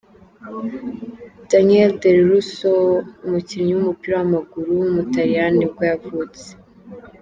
Daniel 1.49 1.91
De 2.01 2.11
Rossi, 2.27 2.71
umukinnyi 3.25 3.71
w’umupira 3.73 4.13
w’amaguru 4.17 4.69
w’umutaliyani 4.79 5.55
nibwo 5.57 5.81
yavutse. 5.91 6.45